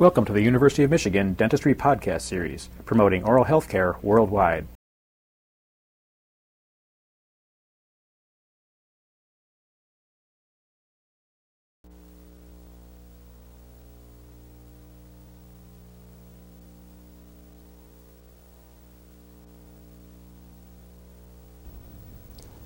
Welcome 0.00 0.24
to 0.24 0.32
the 0.32 0.42
University 0.42 0.82
of 0.82 0.90
Michigan 0.90 1.34
Dentistry 1.34 1.72
Podcast 1.72 2.22
Series, 2.22 2.68
promoting 2.84 3.22
oral 3.22 3.44
health 3.44 3.68
care 3.68 3.94
worldwide. 4.02 4.66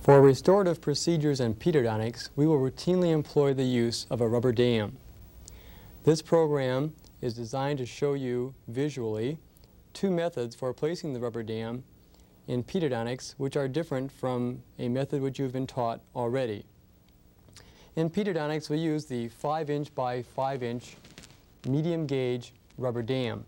For 0.01 0.23
restorative 0.23 0.81
procedures 0.81 1.41
and 1.41 1.59
pedodontics, 1.59 2.31
we 2.37 2.47
will 2.47 2.59
routinely 2.59 3.13
employ 3.13 3.53
the 3.53 3.65
use 3.65 4.07
of 4.09 4.23
a 4.23 4.27
rubber 4.27 4.53
dam. 4.53 4.97
This 6.05 6.23
program 6.23 6.95
is 7.21 7.35
designed 7.35 7.79
to 7.79 7.87
show 7.87 8.15
you 8.15 8.55
visually 8.69 9.39
two 9.93 10.11
methods 10.11 10.55
for 10.55 10.73
placing 10.73 11.13
the 11.13 11.21
rubber 11.21 11.43
dam 11.43 11.83
in 12.47 12.63
pedodontics 12.63 13.35
which 13.37 13.57
are 13.57 13.69
different 13.69 14.11
from 14.11 14.63
a 14.79 14.89
method 14.89 15.21
which 15.21 15.39
you've 15.39 15.53
been 15.53 15.67
taught 15.67 16.01
already. 16.15 16.65
In 17.97 18.09
pedodontics 18.09 18.71
we 18.71 18.79
use 18.79 19.07
the 19.07 19.29
5 19.29 19.71
inch 19.71 19.95
by 19.95 20.23
5 20.23 20.63
inch 20.63 20.97
medium 21.67 22.07
gauge 22.07 22.53
rubber 22.77 23.03
dam. 23.03 23.45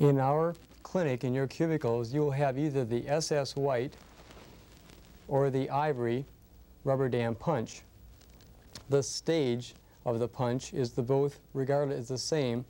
In 0.00 0.18
our 0.18 0.54
clinic, 0.82 1.24
in 1.24 1.32
your 1.34 1.46
cubicles, 1.46 2.12
you 2.12 2.20
will 2.20 2.30
have 2.32 2.58
either 2.58 2.84
the 2.84 3.08
SS 3.08 3.56
White 3.56 3.94
or 5.28 5.50
the 5.50 5.70
ivory 5.70 6.26
rubber 6.84 7.08
dam 7.08 7.34
punch. 7.34 7.82
The 8.90 9.02
stage 9.02 9.74
of 10.04 10.18
the 10.18 10.28
punch 10.28 10.74
is 10.74 10.92
the 10.92 11.02
both 11.02 11.40
regarded 11.54 11.98
as 11.98 12.08
the 12.08 12.18
same 12.18 12.64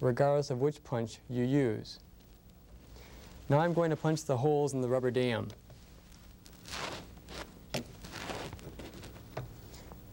regardless 0.00 0.50
of 0.50 0.60
which 0.60 0.82
punch 0.82 1.18
you 1.28 1.44
use. 1.44 1.98
Now 3.48 3.58
I'm 3.58 3.74
going 3.74 3.90
to 3.90 3.96
punch 3.96 4.24
the 4.24 4.36
holes 4.36 4.72
in 4.72 4.80
the 4.80 4.88
rubber 4.88 5.10
dam. 5.10 5.48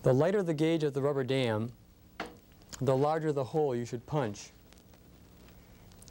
The 0.04 0.14
lighter 0.14 0.42
the 0.42 0.54
gauge 0.54 0.84
of 0.84 0.94
the 0.94 1.02
rubber 1.02 1.24
dam, 1.24 1.72
the 2.82 2.96
larger 2.96 3.32
the 3.32 3.44
hole 3.44 3.76
you 3.76 3.86
should 3.86 4.06
punch. 4.06 4.52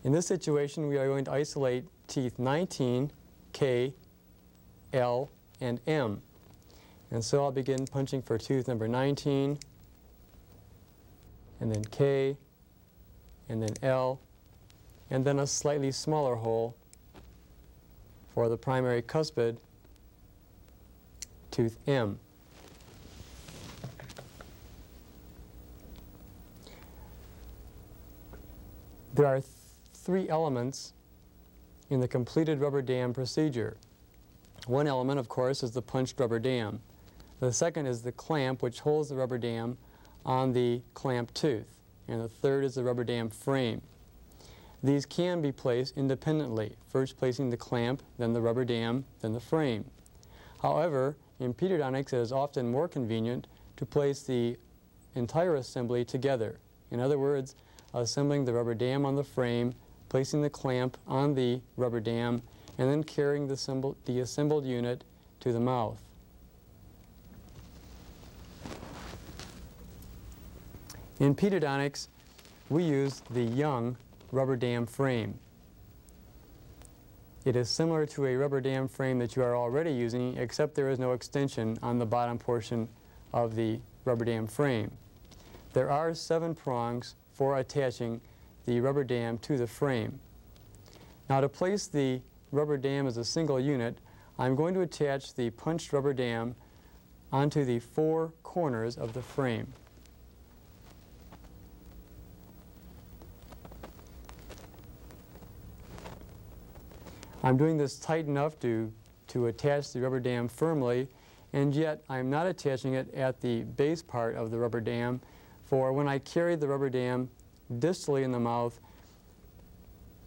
In 0.05 0.13
this 0.13 0.27
situation, 0.27 0.87
we 0.87 0.99
are 0.99 1.07
going 1.07 1.25
to 1.25 1.33
isolate 1.33 1.85
teeth 2.07 2.39
19, 2.39 3.11
K, 3.53 3.95
L, 4.93 5.31
and 5.61 5.81
M. 5.87 6.23
And 7.11 7.25
so 7.25 7.45
I'll 7.45 7.53
begin 7.53 7.87
punching 7.87 8.23
for 8.23 8.37
tooth 8.39 8.69
number 8.69 8.89
19, 8.89 9.59
and 11.61 11.73
then 11.75 11.85
K, 11.85 12.37
and 13.49 13.63
then 13.63 13.75
L, 13.83 14.21
and 15.11 15.25
then 15.25 15.39
a 15.39 15.47
slightly 15.47 15.93
smaller 15.93 16.35
hole 16.35 16.77
for 18.35 18.49
the 18.49 18.57
primary 18.57 19.03
cuspid, 19.03 19.57
tooth 21.51 21.79
M. 21.87 22.19
There 29.15 29.27
are 29.27 29.41
th 29.41 29.47
three 29.95 30.29
elements 30.29 30.93
in 31.89 32.01
the 32.01 32.07
completed 32.07 32.61
rubber 32.61 32.83
dam 32.83 33.15
procedure. 33.15 33.77
One 34.67 34.89
element, 34.89 35.21
of 35.21 35.29
course, 35.29 35.63
is 35.63 35.71
the 35.71 35.83
punched 35.83 36.19
rubber 36.19 36.41
dam. 36.41 36.81
The 37.39 37.53
second 37.53 37.87
is 37.87 38.03
the 38.03 38.11
clamp, 38.11 38.63
which 38.63 38.81
holds 38.81 39.09
the 39.09 39.15
rubber 39.15 39.39
dam 39.39 39.79
on 40.25 40.53
the 40.53 40.83
clamp 40.95 41.33
tooth. 41.35 41.79
And 42.09 42.21
the 42.21 42.29
third 42.29 42.65
is 42.65 42.75
the 42.75 42.83
rubber 42.83 43.05
dam 43.05 43.31
frame. 43.31 43.83
These 44.83 45.07
can 45.07 45.41
be 45.41 45.53
placed 45.53 45.97
independently, 45.97 46.77
first 46.89 47.17
placing 47.17 47.51
the 47.51 47.57
clamp, 47.57 48.03
then 48.19 48.33
the 48.33 48.41
rubber 48.41 48.65
dam, 48.65 49.05
then 49.21 49.33
the 49.33 49.41
frame. 49.41 49.85
However, 50.63 51.17
in 51.39 51.55
pedodontics, 51.55 52.13
it 52.13 52.19
is 52.19 52.33
often 52.33 52.71
more 52.71 52.89
convenient 52.89 53.47
to 53.77 53.87
place 53.87 54.23
the 54.23 54.57
entire 55.15 55.55
assembly 55.55 56.05
together. 56.05 56.59
In 56.91 56.99
other 56.99 57.19
words, 57.19 57.55
assembling 57.95 58.45
the 58.45 58.53
rubber 58.53 58.75
dam 58.75 59.07
on 59.07 59.15
the 59.15 59.25
frame, 59.25 59.75
placing 60.09 60.43
the 60.43 60.51
clamp 60.51 60.97
on 61.07 61.35
the 61.35 61.61
rubber 61.77 62.01
dam, 62.01 62.43
and 62.79 62.91
then 62.91 63.03
carrying 63.03 63.47
the, 63.49 63.95
the 64.05 64.21
assembled 64.21 64.65
unit 64.65 65.05
to 65.41 65.53
the 65.53 65.61
mouth. 65.61 66.03
In 71.19 71.35
pedodontics, 71.35 72.09
we 72.69 72.85
use 72.85 73.23
the 73.31 73.43
Young 73.43 73.97
rubber 74.33 74.57
dam 74.57 74.87
frame. 74.87 75.39
It 77.47 77.57
is 77.57 77.71
similar 77.71 78.05
to 78.07 78.27
a 78.27 78.37
rubber 78.37 78.61
dam 78.61 78.89
frame 78.89 79.19
that 79.21 79.37
you 79.37 79.43
are 79.43 79.57
already 79.57 79.93
using, 79.93 80.37
except 80.37 80.75
there 80.75 80.91
is 80.91 80.99
no 80.99 81.13
extension 81.13 81.79
on 81.81 81.99
the 81.99 82.05
bottom 82.05 82.39
portion 82.39 82.89
of 83.33 83.55
the 83.55 83.79
rubber 84.05 84.25
dam 84.25 84.47
frame. 84.47 84.91
There 85.73 85.91
are 85.91 86.13
seven 86.15 86.55
prongs 86.55 87.15
for 87.33 87.59
attaching 87.59 88.21
the 88.67 88.81
rubber 88.81 89.05
dam 89.05 89.39
to 89.39 89.57
the 89.57 89.67
frame. 89.67 90.19
Now 91.31 91.41
to 91.41 91.49
place 91.49 91.87
the 91.87 92.21
rubber 92.51 92.77
dam 92.77 93.07
as 93.07 93.17
a 93.17 93.25
single 93.25 93.61
unit, 93.61 93.99
I'm 94.39 94.55
going 94.55 94.75
to 94.75 94.81
attach 94.81 95.35
the 95.35 95.51
punched 95.51 95.93
rubber 95.93 96.13
dam 96.13 96.55
onto 97.33 97.65
the 97.65 97.79
four 97.79 98.33
corners 98.43 98.97
of 98.97 99.13
the 99.13 99.23
frame. 99.23 99.73
I'm 107.43 107.57
doing 107.57 107.77
this 107.77 107.99
tight 107.99 108.27
enough 108.27 108.59
to, 108.61 108.93
to 109.29 109.47
attach 109.47 109.93
the 109.93 110.01
rubber 110.01 110.19
dam 110.19 110.49
firmly, 110.49 111.09
and 111.53 111.75
yet 111.75 112.03
I'm 112.09 112.29
not 112.29 112.47
attaching 112.47 112.95
it 112.95 113.13
at 113.15 113.41
the 113.41 113.63
base 113.63 114.03
part 114.03 114.35
of 114.35 114.51
the 114.51 114.59
rubber 114.59 114.81
dam, 114.81 115.21
for 115.65 115.93
when 115.93 116.09
I 116.09 116.19
carry 116.19 116.57
the 116.57 116.67
rubber 116.67 116.91
dam 116.91 117.31
distally 117.79 118.25
in 118.25 118.33
the 118.33 118.41
mouth, 118.41 118.81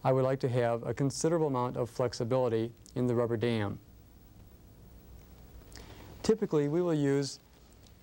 I 0.10 0.12
would 0.12 0.24
like 0.24 0.40
to 0.40 0.50
have 0.50 0.82
a 0.88 0.92
considerable 0.92 1.46
amount 1.46 1.78
of 1.78 1.88
flexibility 1.88 2.72
in 2.96 3.06
the 3.06 3.14
rubber 3.14 3.38
dam. 3.38 3.78
Typically, 6.24 6.68
we 6.68 6.82
will 6.82 6.96
use 6.96 7.40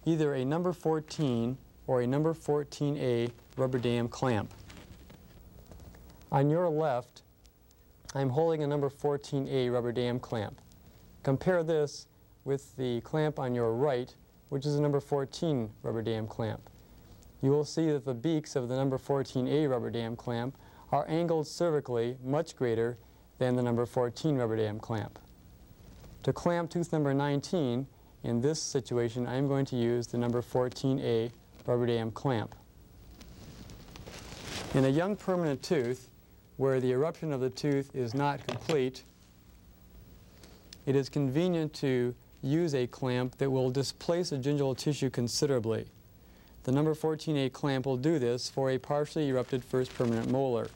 either 0.04 0.34
a 0.34 0.44
number 0.44 0.72
14 0.72 1.58
or 1.88 2.02
a 2.02 2.06
number 2.06 2.32
14A 2.32 3.32
rubber 3.56 3.80
dam 3.80 4.06
clamp. 4.06 4.54
On 6.30 6.48
your 6.48 6.68
left, 6.68 7.22
I'm 8.14 8.28
holding 8.28 8.62
a 8.62 8.68
number 8.68 8.88
14A 8.88 9.72
rubber 9.72 9.90
dam 9.90 10.20
clamp. 10.20 10.60
Compare 11.24 11.64
this 11.64 12.06
with 12.44 12.76
the 12.76 13.00
clamp 13.00 13.40
on 13.40 13.52
your 13.52 13.74
right, 13.74 14.14
which 14.50 14.64
is 14.64 14.76
a 14.76 14.80
number 14.80 15.00
14 15.00 15.68
rubber 15.82 16.02
dam 16.02 16.28
clamp. 16.28 16.70
You 17.42 17.50
will 17.50 17.64
see 17.64 17.90
that 17.90 18.04
the 18.04 18.14
beaks 18.14 18.54
of 18.54 18.68
the 18.68 18.76
number 18.76 18.96
14A 18.96 19.68
rubber 19.68 19.90
dam 19.90 20.14
clamp 20.14 20.56
are 20.92 21.04
angled 21.08 21.46
cervically 21.46 22.20
much 22.22 22.56
greater 22.56 22.98
than 23.38 23.56
the 23.56 23.62
number 23.62 23.86
14 23.86 24.36
rubber 24.36 24.56
dam 24.56 24.78
clamp. 24.78 25.18
To 26.22 26.32
clamp 26.32 26.70
tooth 26.70 26.92
number 26.92 27.14
19, 27.14 27.86
in 28.24 28.40
this 28.40 28.60
situation, 28.60 29.26
I'm 29.26 29.46
going 29.46 29.64
to 29.66 29.76
use 29.76 30.08
the 30.08 30.18
number 30.18 30.42
14A 30.42 31.30
rubber 31.66 31.86
dam 31.86 32.10
clamp. 32.10 32.54
In 34.74 34.84
a 34.84 34.88
young 34.88 35.14
permanent 35.14 35.62
tooth, 35.62 36.10
where 36.56 36.80
the 36.80 36.90
eruption 36.90 37.32
of 37.32 37.40
the 37.40 37.50
tooth 37.50 37.94
is 37.94 38.14
not 38.14 38.44
complete, 38.46 39.04
it 40.86 40.96
is 40.96 41.08
convenient 41.08 41.72
to 41.74 42.14
use 42.42 42.74
a 42.74 42.86
clamp 42.86 43.38
that 43.38 43.50
will 43.50 43.70
displace 43.70 44.30
the 44.30 44.38
gingival 44.38 44.76
tissue 44.76 45.10
considerably. 45.10 45.86
The 46.66 46.72
number 46.72 46.96
14A 46.96 47.52
clamp 47.52 47.86
will 47.86 47.96
do 47.96 48.18
this 48.18 48.50
for 48.50 48.72
a 48.72 48.78
partially 48.78 49.28
erupted 49.28 49.62
first 49.62 49.94
permanent 49.94 50.32
molar. 50.32 50.66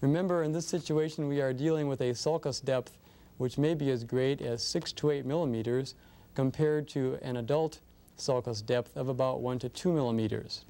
Remember, 0.00 0.42
in 0.42 0.52
this 0.52 0.66
situation, 0.66 1.28
we 1.28 1.42
are 1.42 1.52
dealing 1.52 1.88
with 1.88 2.00
a 2.00 2.14
sulcus 2.14 2.58
depth 2.58 2.96
which 3.36 3.58
may 3.58 3.74
be 3.74 3.90
as 3.90 4.02
great 4.02 4.40
as 4.40 4.62
6 4.62 4.92
to 4.92 5.10
8 5.10 5.26
millimeters 5.26 5.94
compared 6.34 6.88
to 6.88 7.18
an 7.20 7.36
adult 7.36 7.80
sulcus 8.16 8.62
depth 8.62 8.96
of 8.96 9.08
about 9.08 9.42
1 9.42 9.58
to 9.58 9.68
2 9.68 9.92
millimeters. 9.92 10.64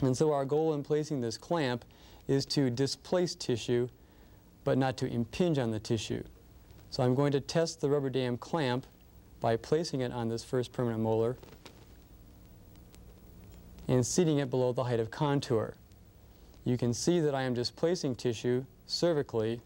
And 0.00 0.16
so 0.16 0.32
our 0.32 0.46
goal 0.46 0.72
in 0.72 0.82
placing 0.82 1.20
this 1.20 1.36
clamp 1.36 1.84
is 2.26 2.46
to 2.46 2.70
displace 2.70 3.34
tissue, 3.34 3.90
but 4.64 4.78
not 4.78 4.96
to 4.96 5.06
impinge 5.06 5.58
on 5.58 5.72
the 5.72 5.78
tissue. 5.78 6.24
So 6.88 7.02
I'm 7.02 7.14
going 7.14 7.32
to 7.32 7.40
test 7.40 7.82
the 7.82 7.90
rubber 7.90 8.08
dam 8.08 8.38
clamp 8.38 8.86
by 9.40 9.56
placing 9.56 10.00
it 10.00 10.10
on 10.10 10.30
this 10.30 10.42
first 10.42 10.72
permanent 10.72 11.02
molar 11.02 11.36
and 13.88 14.06
seating 14.06 14.38
it 14.38 14.50
below 14.50 14.72
the 14.72 14.84
height 14.84 15.00
of 15.00 15.10
contour. 15.10 15.74
You 16.64 16.76
can 16.76 16.94
see 16.94 17.20
that 17.20 17.34
I 17.34 17.42
am 17.42 17.54
displacing 17.54 18.14
tissue 18.14 18.64
cervically, 18.86 19.60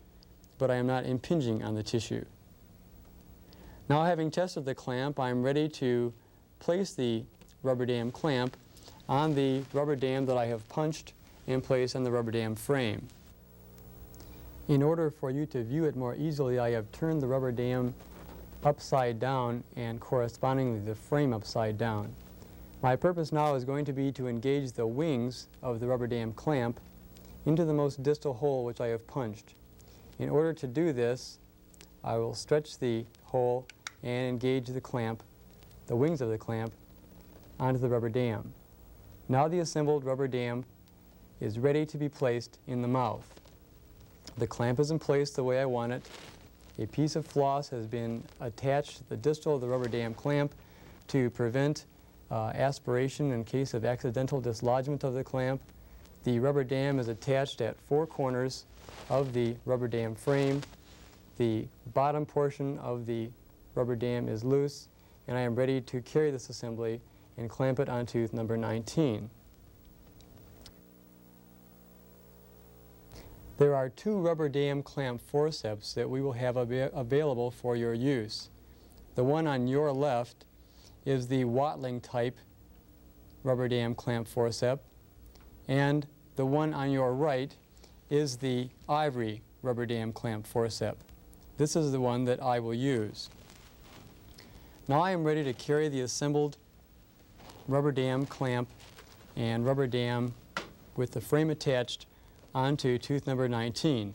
but 0.58 0.70
I 0.70 0.76
am 0.76 0.86
not 0.86 1.04
impinging 1.04 1.62
on 1.62 1.74
the 1.74 1.82
tissue. 1.82 2.24
Now 3.88 4.04
having 4.04 4.30
tested 4.30 4.64
the 4.64 4.74
clamp, 4.74 5.20
I'm 5.20 5.42
ready 5.42 5.68
to 5.68 6.12
place 6.58 6.94
the 6.94 7.24
rubber 7.62 7.86
dam 7.86 8.10
clamp 8.10 8.56
on 9.08 9.34
the 9.34 9.62
rubber 9.72 9.94
dam 9.94 10.26
that 10.26 10.36
I 10.36 10.46
have 10.46 10.68
punched 10.68 11.12
and 11.46 11.62
placed 11.62 11.94
on 11.94 12.02
the 12.02 12.10
rubber 12.10 12.30
dam 12.30 12.56
frame. 12.56 13.06
In 14.68 14.82
order 14.82 15.10
for 15.10 15.30
you 15.30 15.46
to 15.46 15.62
view 15.62 15.84
it 15.84 15.94
more 15.94 16.16
easily, 16.16 16.58
I 16.58 16.70
have 16.70 16.90
turned 16.90 17.22
the 17.22 17.26
rubber 17.26 17.52
dam 17.52 17.94
upside 18.64 19.20
down 19.20 19.62
and 19.76 20.00
correspondingly 20.00 20.80
the 20.80 20.94
frame 20.94 21.32
upside 21.32 21.78
down. 21.78 22.12
My 22.82 22.94
purpose 22.94 23.32
now 23.32 23.54
is 23.54 23.64
going 23.64 23.86
to 23.86 23.92
be 23.92 24.12
to 24.12 24.28
engage 24.28 24.72
the 24.72 24.86
wings 24.86 25.48
of 25.62 25.80
the 25.80 25.86
rubber 25.86 26.06
dam 26.06 26.32
clamp 26.32 26.78
into 27.46 27.64
the 27.64 27.72
most 27.72 28.02
distal 28.02 28.34
hole 28.34 28.64
which 28.64 28.82
I 28.82 28.88
have 28.88 29.06
punched. 29.06 29.54
In 30.18 30.28
order 30.28 30.52
to 30.52 30.66
do 30.66 30.92
this, 30.92 31.38
I 32.04 32.18
will 32.18 32.34
stretch 32.34 32.78
the 32.78 33.06
hole 33.24 33.66
and 34.02 34.28
engage 34.28 34.66
the 34.66 34.80
clamp, 34.80 35.22
the 35.86 35.96
wings 35.96 36.20
of 36.20 36.28
the 36.28 36.36
clamp, 36.36 36.72
onto 37.58 37.80
the 37.80 37.88
rubber 37.88 38.10
dam. 38.10 38.52
Now 39.28 39.48
the 39.48 39.60
assembled 39.60 40.04
rubber 40.04 40.28
dam 40.28 40.64
is 41.40 41.58
ready 41.58 41.86
to 41.86 41.96
be 41.96 42.10
placed 42.10 42.58
in 42.66 42.82
the 42.82 42.88
mouth. 42.88 43.28
The 44.36 44.46
clamp 44.46 44.80
is 44.80 44.90
in 44.90 44.98
place 44.98 45.30
the 45.30 45.44
way 45.44 45.60
I 45.60 45.64
want 45.64 45.92
it. 45.92 46.06
A 46.78 46.86
piece 46.86 47.16
of 47.16 47.26
floss 47.26 47.70
has 47.70 47.86
been 47.86 48.22
attached 48.40 48.98
to 48.98 49.08
the 49.08 49.16
distal 49.16 49.54
of 49.54 49.62
the 49.62 49.66
rubber 49.66 49.88
dam 49.88 50.12
clamp 50.12 50.54
to 51.08 51.30
prevent 51.30 51.86
uh, 52.30 52.52
aspiration 52.54 53.32
in 53.32 53.44
case 53.44 53.74
of 53.74 53.84
accidental 53.84 54.40
dislodgement 54.40 55.04
of 55.04 55.14
the 55.14 55.24
clamp. 55.24 55.60
The 56.24 56.38
rubber 56.40 56.64
dam 56.64 56.98
is 56.98 57.08
attached 57.08 57.60
at 57.60 57.78
four 57.88 58.06
corners 58.06 58.64
of 59.10 59.32
the 59.32 59.54
rubber 59.64 59.88
dam 59.88 60.14
frame. 60.14 60.62
The 61.38 61.66
bottom 61.94 62.26
portion 62.26 62.78
of 62.78 63.06
the 63.06 63.28
rubber 63.74 63.94
dam 63.94 64.28
is 64.28 64.42
loose, 64.42 64.88
and 65.28 65.36
I 65.36 65.42
am 65.42 65.54
ready 65.54 65.80
to 65.82 66.00
carry 66.00 66.30
this 66.30 66.48
assembly 66.48 67.00
and 67.36 67.50
clamp 67.50 67.78
it 67.78 67.88
on 67.88 68.06
tooth 68.06 68.32
number 68.32 68.56
19. 68.56 69.28
There 73.58 73.74
are 73.74 73.88
two 73.88 74.18
rubber 74.18 74.48
dam 74.48 74.82
clamp 74.82 75.20
forceps 75.20 75.94
that 75.94 76.10
we 76.10 76.20
will 76.20 76.32
have 76.32 76.56
av 76.56 76.72
available 76.72 77.50
for 77.50 77.76
your 77.76 77.94
use. 77.94 78.50
The 79.14 79.24
one 79.24 79.46
on 79.46 79.66
your 79.68 79.92
left 79.92 80.44
is 81.06 81.28
the 81.28 81.44
Watling 81.44 82.00
type 82.00 82.36
rubber 83.42 83.68
dam 83.68 83.94
clamp 83.94 84.28
forcep, 84.28 84.80
and 85.68 86.06
the 86.34 86.44
one 86.44 86.74
on 86.74 86.90
your 86.90 87.14
right 87.14 87.54
is 88.10 88.36
the 88.36 88.68
Ivory 88.88 89.40
rubber 89.62 89.86
dam 89.86 90.12
clamp 90.12 90.46
forcep. 90.46 90.96
This 91.56 91.76
is 91.76 91.92
the 91.92 92.00
one 92.00 92.24
that 92.24 92.42
I 92.42 92.58
will 92.58 92.74
use. 92.74 93.30
Now 94.88 95.00
I 95.00 95.12
am 95.12 95.24
ready 95.24 95.42
to 95.44 95.52
carry 95.52 95.88
the 95.88 96.02
assembled 96.02 96.58
rubber 97.66 97.92
dam 97.92 98.26
clamp 98.26 98.68
and 99.36 99.64
rubber 99.64 99.86
dam 99.86 100.34
with 100.96 101.12
the 101.12 101.20
frame 101.20 101.50
attached 101.50 102.06
onto 102.54 102.98
tooth 102.98 103.26
number 103.26 103.48
19. 103.48 104.14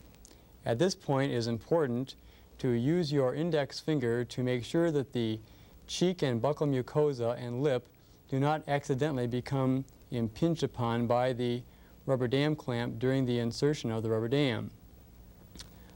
At 0.66 0.78
this 0.78 0.96
point 0.96 1.32
it 1.32 1.36
is 1.36 1.48
important 1.48 2.16
to 2.60 2.70
use 2.70 3.12
your 3.12 3.34
index 3.34 3.80
finger 3.80 4.24
to 4.26 4.44
make 4.44 4.64
sure 4.64 4.92
that 4.92 5.14
the 5.14 5.40
cheek 5.88 6.22
and 6.22 6.42
buccal 6.42 6.68
mucosa 6.68 7.38
and 7.38 7.62
lip 7.62 7.88
do 8.30 8.40
not 8.40 8.64
accidentally 8.68 9.28
become 9.28 9.84
impinged 10.12 10.64
upon 10.64 11.08
by 11.08 11.34
the 11.34 11.62
rubber 12.06 12.28
dam 12.28 12.56
clamp 12.56 13.00
during 13.00 13.26
the 13.26 13.40
insertion 13.40 13.92
of 13.92 14.04
the 14.04 14.10
rubber 14.10 14.28
dam. 14.28 14.72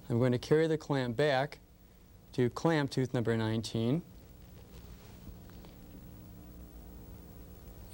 I'm 0.09 0.19
going 0.19 0.31
to 0.31 0.37
carry 0.37 0.67
the 0.67 0.77
clamp 0.77 1.15
back 1.15 1.59
to 2.33 2.49
clamp 2.49 2.91
tooth 2.91 3.13
number 3.13 3.35
19. 3.35 4.01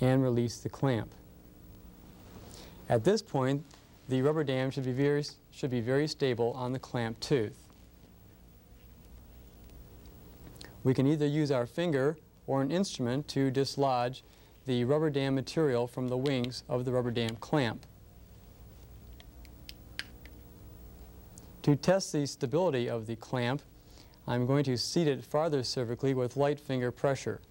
and 0.02 0.24
release 0.24 0.58
the 0.58 0.70
clamp. 0.70 1.14
At 2.90 3.04
this 3.04 3.22
point, 3.22 3.64
the 4.10 4.22
rubber 4.22 4.44
dam 4.44 4.72
should 4.72 4.84
be 4.84 4.92
very, 4.92 5.24
should 5.52 5.70
be 5.70 5.80
very 5.80 6.08
stable 6.08 6.52
on 6.54 6.74
the 6.74 6.80
clamp 6.80 7.20
tooth. 7.20 7.61
We 10.84 10.94
can 10.94 11.06
either 11.08 11.28
use 11.28 11.52
our 11.52 11.66
finger 11.66 12.18
or 12.48 12.62
an 12.62 12.72
instrument 12.72 13.28
to 13.30 13.52
dislodge 13.52 14.24
the 14.66 14.84
rubber 14.84 15.10
dam 15.10 15.36
material 15.36 15.88
from 15.88 16.08
the 16.08 16.18
wings 16.18 16.64
of 16.68 16.86
the 16.86 16.92
rubber 16.92 17.12
dam 17.12 17.36
clamp. 17.38 17.86
To 21.64 21.76
test 21.76 22.12
the 22.12 22.26
stability 22.26 22.90
of 22.90 23.06
the 23.06 23.16
clamp, 23.16 23.62
I'm 24.28 24.46
going 24.46 24.64
to 24.66 24.78
seat 24.78 25.08
it 25.08 25.24
farther 25.24 25.62
cervically 25.62 26.16
with 26.16 26.38
light 26.38 26.60
finger 26.60 26.92
pressure, 26.92 27.42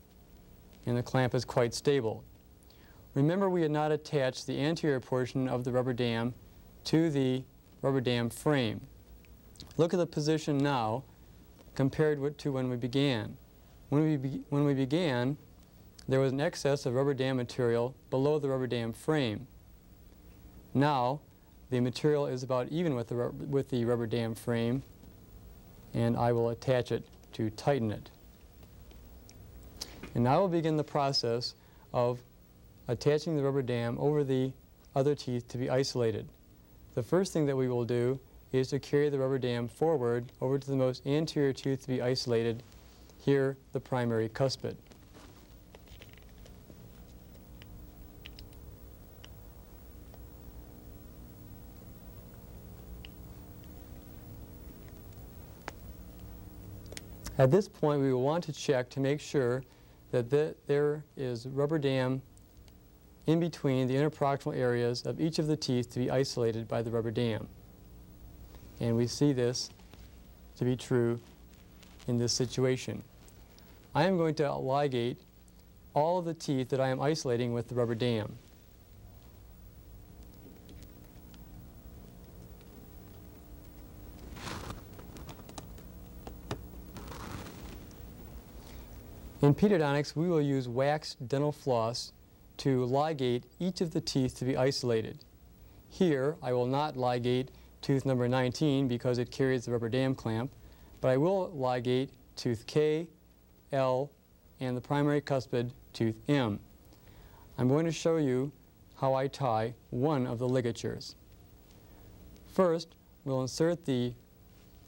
and 0.87 0.97
the 0.97 1.03
clamp 1.03 1.35
is 1.35 1.44
quite 1.44 1.75
stable. 1.75 2.25
Remember 3.15 3.49
we 3.49 3.62
had 3.62 3.71
not 3.71 3.93
attached 3.93 4.47
the 4.47 4.61
anterior 4.61 5.00
portion 5.00 5.49
of 5.49 5.65
the 5.65 5.73
rubber 5.73 5.93
dam 5.93 6.35
to 6.85 7.11
the 7.11 7.44
rubber 7.83 8.00
dam 8.00 8.31
frame. 8.31 8.81
Look 9.76 9.94
at 9.94 9.99
the 9.99 10.06
position 10.06 10.59
now 10.59 11.05
compared 11.81 12.37
to 12.37 12.53
when 12.53 12.69
we 12.69 12.77
began. 12.77 13.38
When 13.88 14.05
we, 14.05 14.19
be 14.19 14.43
when 14.50 14.67
we 14.67 14.75
began, 14.75 15.38
there 16.06 16.21
was 16.21 16.31
an 16.31 16.38
excess 16.38 16.85
of 16.85 16.93
rubber 16.93 17.15
dam 17.15 17.38
material 17.38 17.94
below 18.11 18.38
the 18.38 18.50
rubber 18.50 18.67
dam 18.67 18.93
frame. 18.93 19.47
Now, 20.75 21.21
the 21.71 21.81
material 21.81 22.27
is 22.27 22.43
about 22.43 22.69
even 22.69 22.94
with 22.94 23.09
the, 23.09 23.31
with 23.31 23.71
the 23.71 23.87
rubber 23.87 24.06
dam 24.06 24.35
frame, 24.35 24.82
and 25.94 26.19
I 26.19 26.32
will 26.32 26.50
attach 26.50 26.93
it 26.93 27.03
to 27.32 27.49
tighten 27.49 27.91
it. 27.93 28.11
And 30.15 30.23
now 30.23 30.41
we'll 30.41 30.49
begin 30.49 30.76
the 30.76 30.85
process 30.85 31.55
of 31.94 32.21
attaching 32.88 33.38
the 33.38 33.43
rubber 33.43 33.62
dam 33.62 33.97
over 33.99 34.23
the 34.23 34.53
other 34.94 35.15
teeth 35.15 35.49
to 35.49 35.56
be 35.56 35.71
isolated. 35.71 36.29
The 36.94 37.03
first 37.03 37.33
thing 37.33 37.47
that 37.47 37.56
we 37.56 37.69
will 37.69 37.87
do 37.87 38.21
is 38.52 38.69
to 38.69 38.79
carry 38.79 39.08
the 39.08 39.19
rubber 39.19 39.38
dam 39.38 39.69
forward 39.69 40.32
over 40.41 40.58
to 40.58 40.70
the 40.70 40.76
most 40.76 41.06
anterior 41.06 41.52
tooth 41.52 41.82
to 41.82 41.88
be 41.88 42.02
isolated, 42.02 42.62
here 43.19 43.56
the 43.73 43.81
primary 43.81 44.29
cuspid. 44.29 44.76
At 57.38 57.50
this 57.50 57.69
point, 57.69 58.02
we 58.02 58.12
will 58.12 58.20
want 58.20 58.44
to 58.44 58.52
check 58.52 58.91
to 58.91 59.00
make 59.00 59.19
sure 59.19 59.62
that 60.11 60.29
the, 60.29 60.55
there 60.67 61.05
is 61.17 61.47
rubber 61.47 61.79
dam 61.79 62.21
in 63.26 63.40
between 63.40 63.87
the 63.87 63.95
interproximal 63.95 64.54
areas 64.54 65.02
of 65.07 65.21
each 65.21 65.38
of 65.38 65.47
the 65.47 65.57
teeth 65.57 65.90
to 65.92 65.99
be 65.99 66.11
isolated 66.11 66.69
by 66.69 66.83
the 66.83 66.90
rubber 66.90 67.11
dam. 67.11 67.49
And 68.80 68.96
we 68.96 69.06
see 69.06 69.32
this 69.32 69.70
to 70.56 70.64
be 70.64 70.75
true 70.75 71.20
in 72.08 72.18
this 72.18 72.32
situation. 72.32 73.02
I 73.94 74.04
am 74.04 74.16
going 74.16 74.34
to 74.37 74.44
ligate 74.44 75.16
all 75.94 76.18
of 76.18 76.25
the 76.25 76.34
teeth 76.34 76.70
that 76.70 76.80
I 76.80 76.88
am 76.88 77.00
isolating 77.00 77.52
with 77.52 77.68
the 77.68 77.75
rubber 77.75 77.94
dam. 77.94 78.38
In 89.42 89.54
pedodontics, 89.54 90.14
we 90.14 90.28
will 90.28 90.42
use 90.42 90.68
waxed 90.68 91.26
dental 91.26 91.50
floss 91.50 92.12
to 92.58 92.87
ligate 92.87 93.44
each 93.58 93.80
of 93.80 93.92
the 93.92 94.00
teeth 94.00 94.38
to 94.38 94.44
be 94.44 94.56
isolated. 94.56 95.25
Here, 95.88 96.37
I 96.42 96.52
will 96.52 96.66
not 96.66 96.94
ligate 96.94 97.49
tooth 97.80 98.04
number 98.04 98.28
19 98.28 98.88
because 98.88 99.18
it 99.18 99.30
carries 99.30 99.64
the 99.64 99.72
rubber 99.72 99.88
dam 99.88 100.14
clamp, 100.14 100.50
but 101.00 101.08
I 101.08 101.16
will 101.16 101.50
ligate 101.56 102.10
tooth 102.37 102.66
K, 102.66 103.06
L, 103.72 104.10
and 104.60 104.76
the 104.76 104.80
primary 104.80 105.20
cuspid 105.20 105.70
tooth 105.92 106.16
M. 106.28 106.58
I'm 107.58 107.68
going 107.68 107.87
to 107.87 107.92
show 107.92 108.16
you 108.16 108.52
how 108.96 109.14
I 109.14 109.28
tie 109.28 109.75
one 109.90 110.26
of 110.26 110.38
the 110.38 110.49
ligatures. 110.49 111.14
First, 112.52 112.94
we'll 113.25 113.42
insert 113.42 113.84
the 113.84 114.12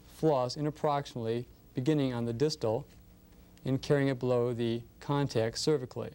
floss 0.07 0.55
in 0.57 0.67
approximately 0.67 1.47
beginning 1.73 2.13
on 2.13 2.25
the 2.25 2.33
distal 2.33 2.85
and 3.65 3.81
carrying 3.81 4.09
it 4.09 4.19
below 4.19 4.53
the 4.53 4.81
contact 4.99 5.57
cervically 5.57 6.11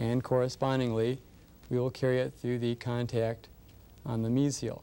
and 0.00 0.24
correspondingly 0.24 1.18
we 1.68 1.78
will 1.78 1.90
carry 1.90 2.18
it 2.18 2.32
through 2.34 2.58
the 2.58 2.74
contact 2.76 3.48
on 4.04 4.22
the 4.22 4.28
mesial 4.28 4.82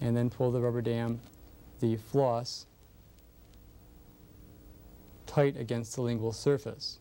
and 0.00 0.16
then 0.16 0.30
pull 0.30 0.50
the 0.50 0.60
rubber 0.60 0.82
dam, 0.82 1.20
the 1.80 1.96
floss, 1.96 2.66
tight 5.26 5.56
against 5.56 5.94
the 5.94 6.02
lingual 6.02 6.32
surface. 6.32 6.98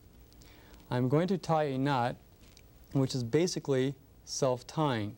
I'm 0.89 1.09
going 1.09 1.27
to 1.27 1.38
tie 1.38 1.63
a 1.65 1.77
knot 1.77 2.15
which 2.93 3.15
is 3.15 3.24
basically 3.24 3.95
self-tying. 4.24 5.15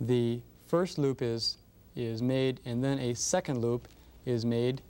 The 0.00 0.40
first 0.66 0.98
loop 0.98 1.22
is, 1.22 1.58
is 1.94 2.22
made 2.22 2.60
and 2.64 2.82
then 2.82 2.98
a 2.98 3.14
second 3.14 3.60
loop 3.60 3.88
is 4.24 4.44
made 4.44 4.82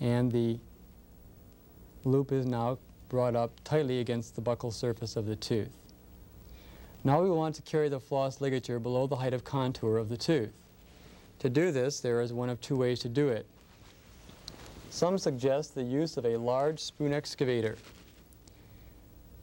and 0.00 0.30
the 0.30 0.58
loop 2.04 2.32
is 2.32 2.46
now 2.46 2.78
brought 3.08 3.36
up 3.36 3.52
tightly 3.64 4.00
against 4.00 4.34
the 4.34 4.42
buccal 4.42 4.72
surface 4.72 5.16
of 5.16 5.26
the 5.26 5.36
tooth. 5.36 5.70
Now 7.04 7.20
we 7.20 7.30
want 7.30 7.56
to 7.56 7.62
carry 7.62 7.88
the 7.88 7.98
floss 7.98 8.40
ligature 8.40 8.78
below 8.78 9.08
the 9.08 9.16
height 9.16 9.34
of 9.34 9.42
contour 9.42 9.98
of 9.98 10.08
the 10.08 10.16
tooth. 10.16 10.52
To 11.40 11.50
do 11.50 11.72
this, 11.72 11.98
there 11.98 12.20
is 12.20 12.32
one 12.32 12.48
of 12.48 12.60
two 12.60 12.76
ways 12.76 13.00
to 13.00 13.08
do 13.08 13.28
it. 13.28 13.44
Some 14.90 15.18
suggest 15.18 15.74
the 15.74 15.82
use 15.82 16.16
of 16.16 16.24
a 16.24 16.36
large 16.36 16.78
spoon 16.78 17.12
excavator. 17.12 17.76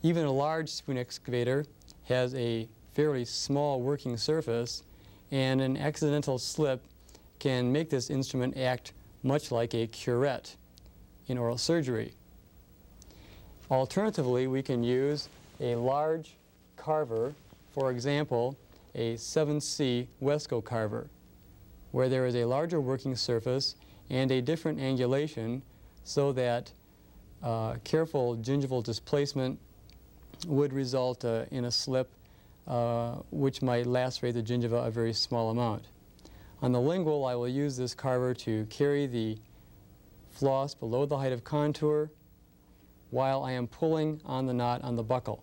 Even 0.02 0.24
a 0.24 0.32
large 0.32 0.70
spoon 0.70 0.96
excavator 0.96 1.66
has 2.04 2.34
a 2.34 2.66
fairly 2.94 3.26
small 3.26 3.82
working 3.82 4.16
surface, 4.16 4.82
and 5.30 5.60
an 5.60 5.76
accidental 5.76 6.38
slip 6.38 6.82
can 7.38 7.70
make 7.70 7.90
this 7.90 8.08
instrument 8.08 8.56
act 8.56 8.94
much 9.22 9.52
like 9.52 9.74
a 9.74 9.86
curette 9.86 10.56
in 11.26 11.36
oral 11.36 11.58
surgery. 11.58 12.14
Alternatively, 13.70 14.46
we 14.46 14.62
can 14.62 14.82
use 14.82 15.28
a 15.60 15.74
large 15.74 16.36
carver, 16.76 17.34
for 17.72 17.90
example, 17.90 18.56
a 18.94 19.14
7C 19.14 20.06
Wesco 20.22 20.62
carver, 20.62 21.08
where 21.92 22.08
there 22.08 22.26
is 22.26 22.34
a 22.34 22.44
larger 22.44 22.80
working 22.80 23.14
surface 23.14 23.76
and 24.08 24.30
a 24.30 24.40
different 24.42 24.78
angulation 24.78 25.62
so 26.04 26.32
that 26.32 26.72
uh, 27.42 27.76
careful 27.84 28.36
gingival 28.36 28.82
displacement 28.82 29.58
would 30.46 30.72
result 30.72 31.24
uh, 31.24 31.44
in 31.50 31.66
a 31.66 31.70
slip 31.70 32.10
uh, 32.66 33.16
which 33.30 33.62
might 33.62 33.86
lacerate 33.86 34.34
the 34.34 34.42
gingiva 34.42 34.86
a 34.86 34.90
very 34.90 35.12
small 35.12 35.50
amount. 35.50 35.84
On 36.62 36.72
the 36.72 36.80
lingual, 36.80 37.24
I 37.24 37.34
will 37.34 37.48
use 37.48 37.76
this 37.76 37.94
carver 37.94 38.34
to 38.34 38.66
carry 38.66 39.06
the 39.06 39.38
floss 40.30 40.74
below 40.74 41.06
the 41.06 41.16
height 41.16 41.32
of 41.32 41.42
contour 41.42 42.10
while 43.10 43.42
I 43.42 43.52
am 43.52 43.66
pulling 43.66 44.20
on 44.24 44.46
the 44.46 44.52
knot 44.52 44.82
on 44.82 44.96
the 44.96 45.04
buccal. 45.04 45.40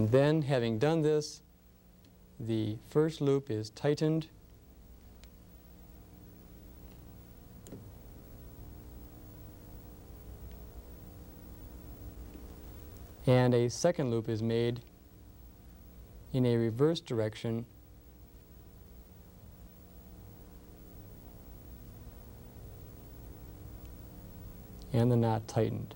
And 0.00 0.10
then, 0.10 0.40
having 0.40 0.78
done 0.78 1.02
this, 1.02 1.42
the 2.38 2.78
first 2.88 3.20
loop 3.20 3.50
is 3.50 3.68
tightened 3.68 4.28
and 13.26 13.52
a 13.52 13.68
second 13.68 14.10
loop 14.10 14.30
is 14.30 14.42
made 14.42 14.80
in 16.32 16.46
a 16.46 16.56
reverse 16.56 17.00
direction 17.00 17.66
and 24.94 25.12
the 25.12 25.16
knot 25.16 25.46
tightened. 25.46 25.94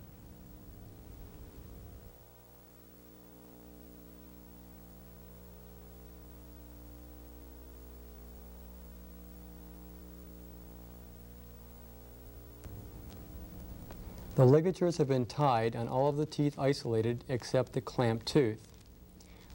The 14.36 14.44
ligatures 14.44 14.96
have 14.96 15.06
been 15.06 15.26
tied 15.26 15.76
and 15.76 15.88
all 15.88 16.08
of 16.08 16.16
the 16.16 16.26
teeth 16.26 16.58
isolated 16.58 17.22
except 17.28 17.72
the 17.72 17.80
clamp 17.80 18.24
tooth. 18.24 18.66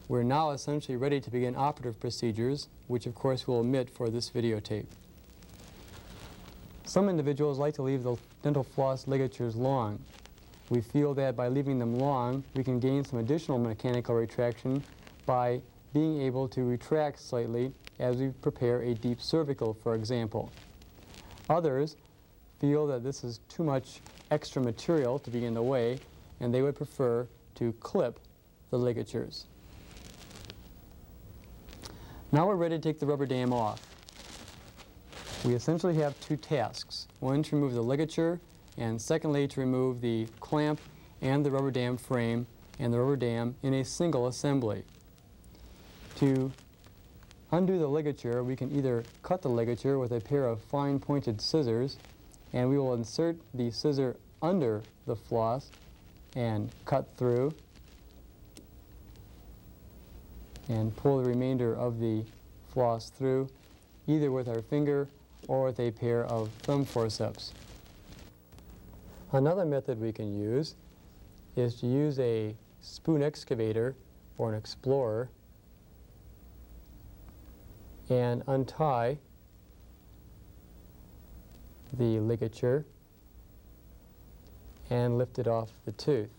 We're 0.07 0.24
now 0.24 0.51
essentially 0.51 0.95
ready 0.95 1.19
to 1.19 1.29
begin 1.29 1.53
operative 1.57 2.00
procedures, 2.00 2.69
which 2.88 3.05
of 3.05 3.13
course 3.13 3.45
we'll 3.45 3.57
omit 3.57 3.89
for 3.89 4.09
this 4.09 4.29
videotape. 4.29 4.86
Some 6.86 7.09
individuals 7.09 7.59
like 7.59 7.74
to 7.74 7.81
leave 7.81 8.03
the 8.03 8.15
dental 8.41 8.63
floss 8.63 9.05
ligatures 9.05 9.57
long. 9.57 10.00
We 10.69 10.79
feel 10.79 11.13
that 11.15 11.36
by 11.36 11.50
leaving 11.50 11.77
them 11.77 12.00
long, 12.00 12.45
we 12.55 12.63
can 12.63 12.79
gain 12.79 13.03
some 13.03 13.19
additional 13.19 13.59
mechanical 13.59 14.15
retraction 14.15 14.81
by 15.25 15.62
being 15.93 16.21
able 16.21 16.48
to 16.48 16.63
retract 16.63 17.19
slightly 17.19 17.74
as 18.00 18.15
we 18.15 18.29
prepare 18.29 18.81
a 18.83 18.93
deep 18.93 19.21
cervical, 19.21 19.74
for 19.74 19.93
example. 19.93 20.53
Others 21.50 21.98
feel 22.59 22.88
that 22.88 23.03
this 23.03 23.25
is 23.25 23.41
too 23.50 23.63
much 23.63 24.00
extra 24.31 24.62
material 24.62 25.19
to 25.19 25.29
be 25.29 25.45
in 25.45 25.53
the 25.53 25.62
way, 25.62 26.00
and 26.39 26.53
they 26.53 26.62
would 26.62 26.75
prefer 26.75 27.27
to 27.55 27.74
clip 27.74 28.19
the 28.69 28.77
ligatures. 28.77 29.45
Now 32.31 32.48
we're 32.48 32.55
ready 32.55 32.77
to 32.77 32.81
take 32.81 33.00
the 33.00 33.05
rubber 33.05 33.25
dam 33.25 33.51
off. 33.51 33.86
We 35.43 35.55
essentially 35.55 35.95
have 35.95 36.19
two 36.19 36.38
tasks. 36.38 37.07
One 37.19 37.41
to 37.43 37.55
remove 37.55 37.74
the 37.74 37.81
ligature, 37.81 38.39
and 38.77 39.01
secondly 39.01 39.48
to 39.48 39.59
remove 39.59 40.01
the 40.01 40.27
clamp 40.39 40.79
and 41.21 41.45
the 41.45 41.51
rubber 41.51 41.71
dam 41.71 41.98
frame 41.98 42.45
and 42.77 42.93
the 42.93 43.00
rubber 43.00 43.15
dam 43.15 43.55
in 43.63 43.74
a 43.74 43.83
single 43.83 44.27
assembly. 44.27 44.83
To 46.17 46.51
undo 47.51 47.79
the 47.79 47.88
ligature, 47.88 48.43
we 48.43 48.55
can 48.55 48.75
either 48.75 49.03
cut 49.24 49.41
the 49.41 49.50
ligature 49.50 49.98
with 49.98 50.12
a 50.12 50.19
pair 50.19 50.45
of 50.45 50.62
fine 50.62 51.00
pointed 51.00 51.41
scissors 51.41 51.98
and 52.53 52.70
we 52.70 52.77
will 52.77 52.94
insert 52.94 53.38
the 53.53 53.72
scissor 53.72 54.15
under 54.41 54.82
the 55.06 55.15
floss 55.15 55.72
and 56.36 56.70
cut 56.86 57.08
through 57.18 57.53
and 60.70 60.96
pull 60.96 61.18
the 61.22 61.27
remainder 61.27 61.75
of 61.75 62.00
the 62.00 62.24
floss 62.72 63.10
through 63.10 63.50
either 64.08 64.32
with 64.32 64.48
our 64.48 64.62
finger 64.62 65.08
or 65.48 65.65
with 65.65 65.79
a 65.79 65.91
pair 65.91 66.25
of 66.25 66.50
thumb 66.63 66.86
forceps. 66.86 67.53
Another 69.32 69.65
method 69.65 70.00
we 70.00 70.12
can 70.12 70.39
use 70.39 70.75
is 71.56 71.75
to 71.75 71.88
use 71.88 72.20
a 72.20 72.56
spoon 72.82 73.22
excavator 73.22 73.96
or 74.38 74.50
an 74.50 74.58
explorer 74.58 75.29
and 78.10 78.44
untie 78.48 79.18
the 81.93 82.19
ligature 82.19 82.86
and 84.89 85.17
lift 85.17 85.39
it 85.39 85.48
off 85.48 85.69
the 85.86 85.91
tooth. 85.93 86.29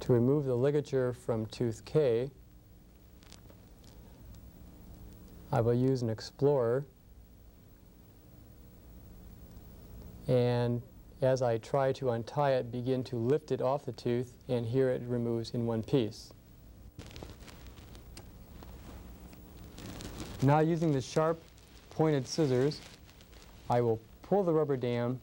To 0.00 0.12
remove 0.12 0.44
the 0.44 0.54
ligature 0.54 1.12
from 1.12 1.46
tooth 1.46 1.84
K, 1.84 2.30
I 5.50 5.60
will 5.60 5.74
use 5.74 6.02
an 6.02 6.10
explorer 6.10 6.84
and 10.26 10.82
as 11.22 11.42
I 11.42 11.58
try 11.58 11.92
to 11.92 12.10
untie 12.10 12.52
it, 12.52 12.70
begin 12.70 13.02
to 13.04 13.16
lift 13.16 13.50
it 13.50 13.62
off 13.62 13.84
the 13.84 13.92
tooth 13.92 14.34
and 14.48 14.66
here 14.66 14.90
it 14.90 15.02
removes 15.06 15.50
in 15.52 15.64
one 15.64 15.82
piece. 15.82 16.32
Now 20.42 20.60
using 20.60 20.92
the 20.92 21.00
sharp 21.00 21.42
pointed 21.94 22.26
scissors, 22.26 22.80
I 23.70 23.80
will 23.80 24.00
pull 24.22 24.42
the 24.42 24.52
rubber 24.52 24.76
dam 24.76 25.20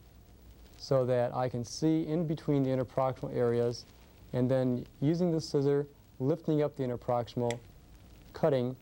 so 0.78 1.04
that 1.06 1.34
I 1.34 1.48
can 1.48 1.64
see 1.64 2.06
in 2.06 2.26
between 2.26 2.62
the 2.62 2.70
interproximal 2.70 3.34
areas 3.36 3.84
and 4.32 4.50
then 4.50 4.86
using 5.00 5.30
the 5.30 5.40
scissor, 5.40 5.86
lifting 6.18 6.62
up 6.62 6.76
the 6.76 6.82
interproximal, 6.82 7.58
cutting 8.32 8.74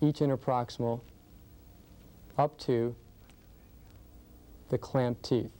each 0.00 0.20
interproximal 0.20 1.00
up 2.38 2.58
to 2.58 2.94
the 4.70 4.78
clamp 4.78 5.20
teeth. 5.22 5.50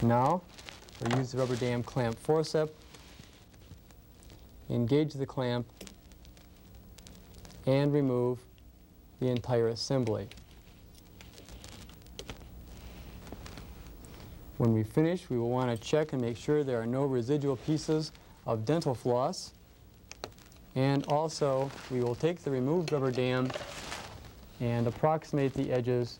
Now, 0.00 0.42
we'll 1.00 1.18
use 1.18 1.32
the 1.32 1.38
rubber 1.38 1.56
dam 1.56 1.82
clamp 1.82 2.18
forceps, 2.18 2.72
engage 4.70 5.12
the 5.12 5.26
clamp 5.26 5.66
and 7.68 7.92
remove 7.92 8.38
the 9.20 9.28
entire 9.28 9.68
assembly. 9.68 10.26
When 14.56 14.72
we 14.72 14.82
finish, 14.82 15.28
we 15.28 15.38
will 15.38 15.50
want 15.50 15.70
to 15.70 15.76
check 15.76 16.14
and 16.14 16.22
make 16.22 16.38
sure 16.38 16.64
there 16.64 16.80
are 16.80 16.86
no 16.86 17.04
residual 17.04 17.56
pieces 17.56 18.10
of 18.46 18.64
dental 18.64 18.94
floss. 18.94 19.52
And 20.76 21.04
also, 21.08 21.70
we 21.90 22.00
will 22.00 22.14
take 22.14 22.42
the 22.42 22.50
removed 22.50 22.90
rubber 22.90 23.10
dam 23.10 23.50
and 24.60 24.86
approximate 24.86 25.52
the 25.52 25.70
edges 25.70 26.18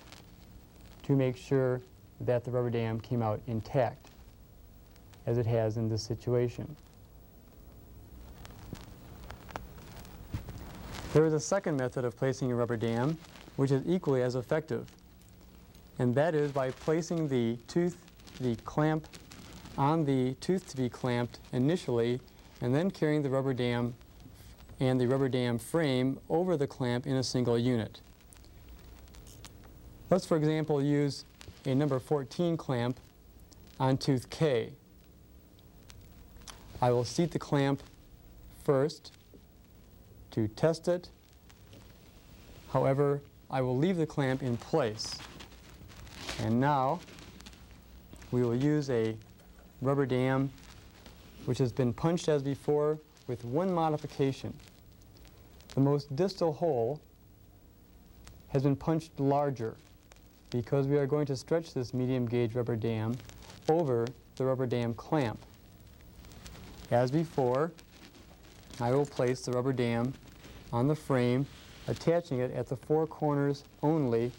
to 1.05 1.17
make 1.17 1.37
sure 1.37 1.81
that 2.21 2.45
the 2.45 2.51
rubber 2.51 2.69
dam 2.69 3.01
came 3.01 3.23
out 3.23 3.41
intact, 3.47 4.11
as 5.25 5.39
it 5.39 5.47
has 5.47 5.79
in 5.79 5.89
this 5.89 6.03
situation. 6.03 6.77
There 11.15 11.25
is 11.25 11.33
a 11.33 11.41
second 11.41 11.79
method 11.79 12.05
of 12.05 12.17
placing 12.17 12.53
a 12.53 12.55
rubber 12.55 12.77
dam, 12.77 13.17
which 13.57 13.71
is 13.71 13.83
equally 13.87 14.23
as 14.23 14.35
effective, 14.35 14.87
and 15.99 16.15
that 16.15 16.35
is 16.35 16.53
by 16.53 16.71
placing 16.71 17.29
the 17.29 17.57
tooth 17.67 17.97
the 18.41 18.57
clamp 18.57 19.09
on 19.79 20.05
the 20.05 20.35
tooth 20.35 20.69
to 20.69 20.77
be 20.77 20.89
clamped 20.89 21.39
initially 21.53 22.21
and 22.61 22.75
then 22.75 22.91
carrying 22.91 23.23
the 23.23 23.31
rubber 23.31 23.55
dam 23.55 23.95
and 24.81 25.01
the 25.01 25.07
rubber 25.07 25.29
dam 25.29 25.59
frame 25.59 26.21
over 26.29 26.57
the 26.57 26.67
clamp 26.67 27.07
in 27.07 27.17
a 27.17 27.23
single 27.23 27.59
unit. 27.59 28.01
Let's, 30.11 30.27
for 30.27 30.37
example, 30.37 30.83
use 30.83 31.25
a 31.65 31.75
number 31.75 31.99
14 31.99 32.57
clamp 32.57 33.01
on 33.81 33.97
tooth 33.97 34.31
K. 34.31 34.73
I 36.81 36.91
will 36.91 37.05
seat 37.05 37.33
the 37.33 37.39
clamp 37.39 37.83
first 38.63 39.13
to 40.39 40.47
test 40.55 40.87
it. 40.87 41.09
However, 42.73 43.21
I 43.51 43.61
will 43.61 43.77
leave 43.77 43.97
the 43.97 44.07
clamp 44.07 44.43
in 44.43 44.57
place. 44.57 45.17
And 46.41 46.61
now 46.61 47.01
we 48.31 48.43
will 48.43 48.55
use 48.55 48.89
a 48.91 49.17
rubber 49.83 50.07
dam 50.07 50.51
which 51.47 51.59
has 51.59 51.73
been 51.73 51.93
punched 51.93 52.29
as 52.29 52.43
before 52.43 52.99
with 53.27 53.45
one 53.45 53.73
modification. 53.73 54.55
The 55.75 55.81
most 55.81 56.15
distal 56.15 56.53
hole 56.53 57.01
has 58.49 58.63
been 58.63 58.77
punched 58.77 59.19
larger 59.19 59.77
because 60.51 60.87
we 60.87 60.99
are 60.99 61.07
going 61.07 61.27
to 61.27 61.37
stretch 61.37 61.75
this 61.75 61.93
medium 61.93 62.27
gauge 62.27 62.55
rubber 62.55 62.77
dam 62.77 63.17
over 63.69 64.07
the 64.37 64.45
rubber 64.45 64.67
dam 64.67 64.95
clamp. 64.95 65.45
As 66.93 67.11
before, 67.11 67.73
I 68.81 68.93
will 68.93 69.05
place 69.05 69.41
the 69.41 69.53
rubber 69.53 69.73
dam 69.73 70.15
on 70.73 70.89
the 70.89 70.95
frame, 70.95 71.47
attaching 71.87 72.41
it 72.41 72.53
at 72.53 72.69
the 72.69 72.77
four 72.77 73.07
corners 73.07 73.65
only 73.83 74.31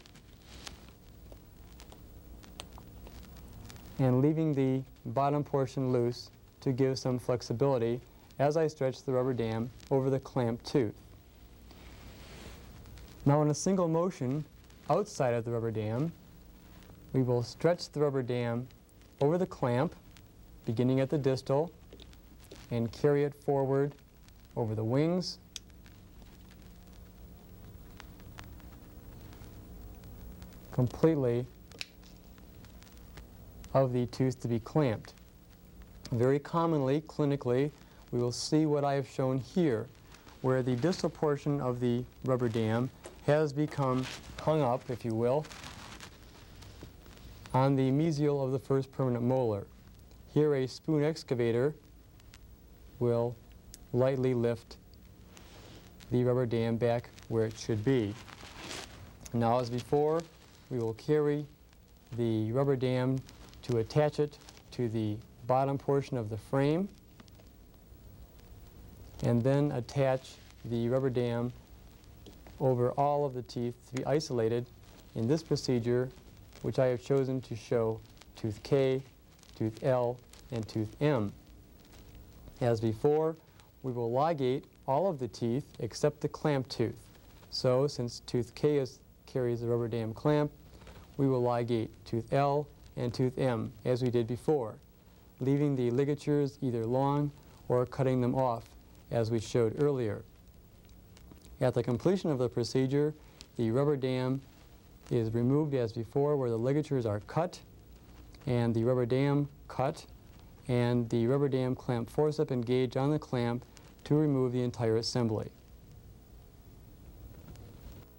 and 3.98 4.21
leaving 4.21 4.53
the 4.53 4.81
bottom 5.07 5.43
portion 5.43 5.91
loose 5.91 6.31
to 6.62 6.71
give 6.71 6.98
some 6.98 7.19
flexibility 7.19 8.00
as 8.38 8.55
I 8.55 8.67
stretch 8.67 9.03
the 9.03 9.12
rubber 9.12 9.33
dam 9.33 9.69
over 9.91 10.09
the 10.09 10.19
clamp 10.19 10.63
tooth. 10.63 10.95
Now 13.25 13.41
in 13.41 13.50
a 13.50 13.53
single 13.53 13.88
motion 13.88 14.45
outside 14.89 15.33
of 15.33 15.43
the 15.43 15.51
rubber 15.51 15.71
dam, 15.71 16.12
we 17.12 17.21
will 17.21 17.43
stretch 17.43 17.89
the 17.89 18.00
rubber 18.00 18.24
dam 18.24 18.67
over 19.19 19.38
the 19.38 19.45
clamp, 19.45 19.95
beginning 20.65 21.00
at 21.00 21.09
the 21.09 21.17
distal, 21.17 21.71
and 22.71 22.91
carry 22.91 23.24
it 23.24 23.33
forward 23.33 23.93
over 24.55 24.75
the 24.75 24.83
wings, 24.83 25.39
completely 30.79 31.45
of 33.74 33.91
the 33.91 34.05
tooth 34.05 34.39
to 34.39 34.48
be 34.48 34.62
clamped. 34.62 35.12
Very 36.13 36.39
commonly, 36.39 37.01
clinically, 37.01 37.69
we 38.13 38.19
will 38.19 38.31
see 38.31 38.65
what 38.65 38.86
I 38.86 38.93
have 38.93 39.05
shown 39.05 39.39
here, 39.39 39.88
where 40.41 40.63
the 40.63 40.77
distal 40.77 41.09
portion 41.09 41.59
of 41.59 41.81
the 41.81 42.05
rubber 42.24 42.48
dam 42.48 42.89
has 43.25 43.51
become 43.51 44.05
hung 44.39 44.62
up, 44.62 44.89
if 44.89 45.03
you 45.03 45.13
will, 45.13 45.45
on 47.53 47.75
the 47.75 47.91
mesial 47.91 48.41
of 48.41 48.53
the 48.53 48.59
first 48.59 48.89
permanent 48.93 49.25
molar. 49.25 49.67
Here 50.33 50.55
a 50.55 50.65
spoon 50.65 51.03
excavator 51.03 51.75
will 53.00 53.36
lightly 53.91 54.33
lift 54.33 54.77
the 56.09 56.24
rubber 56.24 56.45
dam 56.45 56.77
back 56.77 57.09
where 57.27 57.48
it 57.48 57.59
should 57.59 57.83
be. 57.83 58.15
Now 59.33 59.59
as 59.59 59.69
before, 59.69 60.21
we 60.69 60.79
will 60.79 60.93
carry 60.93 61.45
the 62.17 62.51
rubber 62.51 62.75
dam 62.75 63.19
to 63.63 63.77
attach 63.77 64.19
it 64.19 64.38
to 64.71 64.88
the 64.89 65.15
bottom 65.47 65.77
portion 65.77 66.17
of 66.17 66.29
the 66.29 66.38
frame 66.38 66.88
and 69.23 69.43
then 69.43 69.71
attach 69.71 70.33
the 70.65 70.88
rubber 70.89 71.10
dam 71.10 71.51
over 72.60 72.91
all 72.91 73.25
of 73.25 73.34
the 73.34 73.41
teeth 73.43 73.75
to 73.88 73.95
be 73.95 74.05
isolated 74.05 74.65
in 75.15 75.27
this 75.27 75.41
procedure 75.41 76.10
which 76.62 76.79
I 76.79 76.88
have 76.88 77.01
chosen 77.03 77.41
to 77.41 77.55
show 77.55 77.99
tooth 78.36 78.62
K, 78.63 79.01
tooth 79.55 79.84
L, 79.84 80.17
and 80.51 80.67
tooth 80.67 80.95
M. 81.01 81.32
As 82.62 82.82
before, 82.82 83.36
we 83.84 83.91
will 83.91 84.12
ligate 84.12 84.63
all 84.88 85.10
of 85.10 85.19
the 85.19 85.27
teeth 85.27 85.65
except 85.79 86.21
the 86.21 86.27
clamp 86.27 86.67
tooth. 86.67 86.95
So 87.51 87.88
since 87.88 88.21
tooth 88.25 88.53
K 88.55 88.77
is, 88.77 88.99
carries 89.32 89.62
the 89.62 89.68
rubber 89.68 89.88
dam 89.88 90.13
clamp, 90.13 90.52
we 91.18 91.28
will 91.28 91.42
ligate 91.42 91.89
tooth 92.06 92.34
L 92.34 92.68
and 92.98 93.13
tooth 93.13 93.38
M 93.38 93.72
as 93.86 94.02
we 94.02 94.10
did 94.10 94.28
before, 94.28 94.76
leaving 95.39 95.76
the 95.76 95.92
ligatures 95.92 96.58
either 96.62 96.86
long 96.86 97.32
or 97.68 97.86
cutting 97.86 98.22
them 98.22 98.36
off 98.36 98.63
as 99.12 99.32
we 99.32 99.39
showed 99.39 99.82
earlier. 99.82 100.24
At 101.62 101.74
the 101.74 101.84
completion 101.84 102.32
of 102.32 102.38
the 102.38 102.50
procedure, 102.50 103.13
the 103.58 103.72
rubber 103.72 103.98
dam 103.98 104.42
is 105.12 105.34
removed 105.34 105.74
as 105.74 105.92
before 105.92 106.38
where 106.38 106.50
the 106.50 106.58
ligatures 106.58 107.06
are 107.06 107.20
cut 107.22 107.60
and 108.46 108.74
the 108.74 108.84
rubber 108.84 109.06
dam 109.06 109.50
cut 109.68 110.06
and 110.68 111.10
the 111.10 111.28
rubber 111.28 111.50
dam 111.50 111.76
clamp 111.76 112.12
forcep 112.12 112.52
engaged 112.52 112.96
on 112.96 113.12
the 113.12 113.20
clamp 113.20 113.65
to 114.06 114.15
remove 114.15 114.54
the 114.54 114.63
entire 114.63 114.98
assembly. 114.98 115.50